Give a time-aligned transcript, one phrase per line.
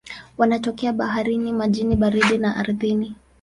[0.37, 3.15] Wanatokea baharini, majini baridi na ardhini.